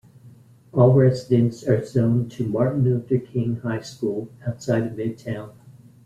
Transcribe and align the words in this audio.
All 0.71 0.93
residents 0.93 1.63
are 1.67 1.85
zoned 1.85 2.31
to 2.31 2.47
Martin 2.47 2.83
Luther 2.83 3.19
King 3.19 3.57
High 3.57 3.81
School, 3.81 4.29
outside 4.47 4.81
of 4.81 4.93
Midtown. 4.93 5.51